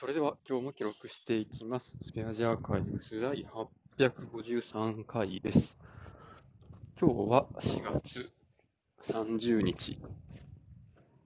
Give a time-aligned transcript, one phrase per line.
[0.00, 1.94] それでは今日も記録していきます。
[2.02, 3.46] スペアジアーカイブス第
[3.98, 5.76] 853回です。
[6.98, 8.30] 今日は4月
[9.04, 9.98] 30日。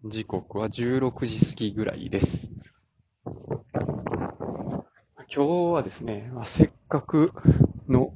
[0.05, 2.49] 時刻は16時過ぎぐらいです。
[3.25, 3.31] 今
[5.29, 7.33] 日はですね、まあ、せっかく
[7.89, 8.13] の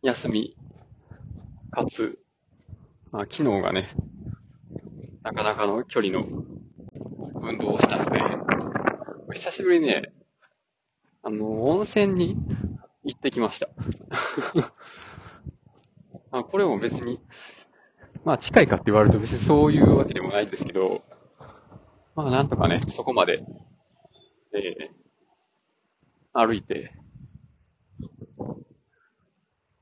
[0.00, 0.56] 休み、
[1.70, 2.18] かつ、
[3.12, 3.94] まあ、昨日がね、
[5.22, 6.26] なかなかの距離の
[7.34, 7.93] 運動をした、
[9.54, 10.12] しぶりにね、
[11.22, 12.36] あの、温泉に
[13.04, 13.68] 行ってきました。
[16.32, 17.20] あこれも別に、
[18.24, 21.02] まあ近いかって言われると別にそういうわけでもないんですけど、
[22.16, 23.44] まあなんとかね、そこまで、
[24.52, 25.04] えー
[26.36, 26.92] 歩いて、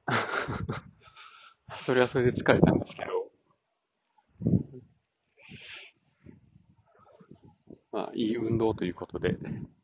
[1.78, 3.21] それはそれで疲れたんですけど、
[7.92, 9.36] まあ、いい運動ということで、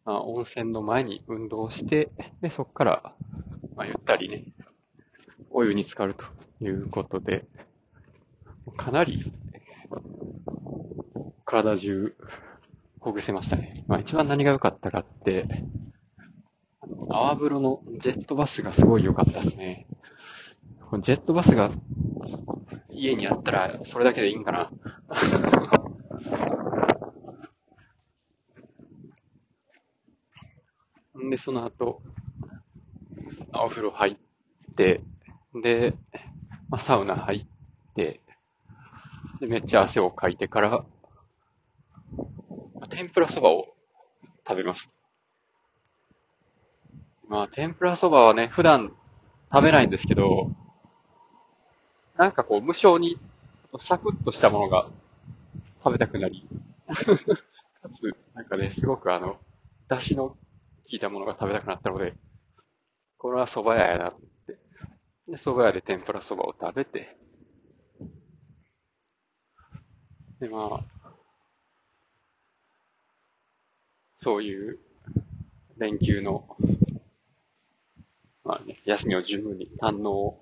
[0.07, 3.13] まあ、温泉の前に運動して、で、そこから、
[3.77, 4.47] まあ、ゆったりね、
[5.51, 6.25] お湯に浸かると
[6.65, 7.45] いうことで、
[8.79, 9.31] かなり、
[11.45, 12.15] 体中、
[12.99, 13.85] ほぐせましたね。
[13.89, 15.47] まあ、一番何が良かったかって、
[17.11, 19.87] 泡風呂のジェットバスがすごい良かったですね。
[21.01, 21.71] ジェットバスが
[22.91, 24.63] 家にあったら、それだけでいいんかな。
[24.63, 24.71] ん
[31.31, 32.01] で、その後、
[33.53, 35.03] あお風呂入って、
[35.63, 35.95] で、
[36.71, 38.21] まあ、サウナ入って、
[39.41, 40.87] で、めっちゃ汗をかいてから、ま
[42.83, 43.75] あ天ぷらそばを
[44.47, 44.93] 食べました。
[47.29, 48.93] まあ、天ぷらそばはね、普段
[49.53, 50.51] 食べないんですけど、
[52.17, 53.19] なんかこう、無性に、
[53.81, 54.89] サクッとしたものが
[55.85, 56.49] 食べたくなり、
[56.89, 56.95] か
[57.91, 59.39] つ、なんかね、すごくあの、
[59.89, 60.37] 出汁の
[60.91, 62.15] 効いたものが食べたくなったので、
[63.19, 64.15] これは蕎麦屋やなっ
[64.47, 64.59] て。
[65.29, 67.17] で、蕎麦屋で天ぷら蕎麦を食べて、
[70.41, 71.13] で、まあ、
[74.23, 74.79] そういう
[75.77, 76.57] 連休の、
[78.45, 80.39] まあね、休みを十分に堪能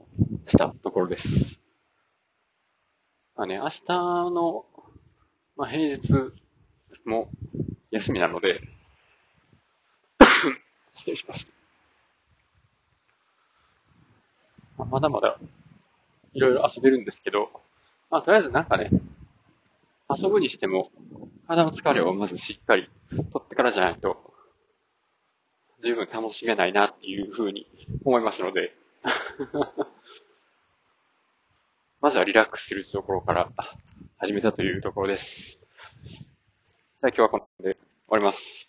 [0.46, 1.60] したところです。
[3.34, 3.82] まあね、明日
[4.30, 4.64] の、
[5.56, 6.12] まあ平日
[7.04, 7.30] も
[7.90, 8.75] 休みなので、
[10.96, 11.56] 失礼しました。
[14.84, 15.38] まだまだ
[16.34, 17.50] いろいろ遊べるんですけど、
[18.10, 18.90] まあとりあえずなんかね、
[20.14, 20.90] 遊ぶにしても、
[21.46, 24.34] 体の疲れをまずしっかり取ってからじゃないと、
[25.82, 27.66] 十分楽しめないなっていうふうに
[28.04, 28.74] 思いますので、
[32.00, 33.50] まずはリラックスするところから
[34.18, 35.52] 始めたというところです。
[35.52, 38.68] じゃあ今日はこの辺で終わります。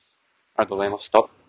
[0.55, 1.46] ありがとうございました。